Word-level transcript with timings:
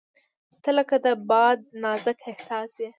•ته 0.63 0.69
لکه 0.77 0.95
د 1.05 1.07
باد 1.29 1.57
نازک 1.81 2.17
احساس 2.29 2.71
یې. 2.81 2.89